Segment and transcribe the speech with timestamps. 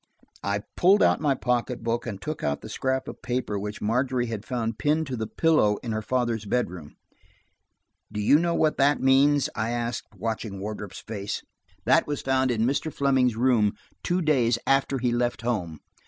[0.41, 4.25] I pulled out my pocket book and took out the scrap of paper which Margery
[4.25, 6.95] had found pinned to the pillow in her father's bedroom.
[8.11, 11.43] "Do you know what that means?" I asked, watching Wardrop's face.
[11.85, 12.91] "That was found in Mr.
[12.91, 15.81] Fleming's room two days after he left home.